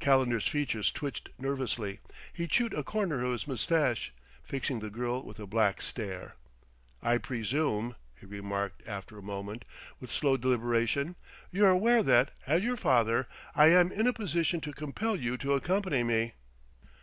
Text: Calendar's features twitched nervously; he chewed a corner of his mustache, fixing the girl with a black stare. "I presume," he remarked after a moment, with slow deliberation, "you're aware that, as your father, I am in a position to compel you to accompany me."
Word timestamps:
Calendar's 0.00 0.46
features 0.46 0.90
twitched 0.90 1.30
nervously; 1.38 1.98
he 2.30 2.46
chewed 2.46 2.74
a 2.74 2.84
corner 2.84 3.24
of 3.24 3.32
his 3.32 3.48
mustache, 3.48 4.12
fixing 4.44 4.80
the 4.80 4.90
girl 4.90 5.22
with 5.24 5.40
a 5.40 5.46
black 5.46 5.80
stare. 5.80 6.34
"I 7.02 7.16
presume," 7.16 7.96
he 8.20 8.26
remarked 8.26 8.82
after 8.86 9.16
a 9.16 9.22
moment, 9.22 9.64
with 9.98 10.12
slow 10.12 10.36
deliberation, 10.36 11.16
"you're 11.50 11.70
aware 11.70 12.02
that, 12.02 12.32
as 12.46 12.62
your 12.62 12.76
father, 12.76 13.26
I 13.54 13.68
am 13.68 13.90
in 13.90 14.06
a 14.06 14.12
position 14.12 14.60
to 14.60 14.74
compel 14.74 15.16
you 15.16 15.38
to 15.38 15.54
accompany 15.54 16.02
me." 16.02 16.34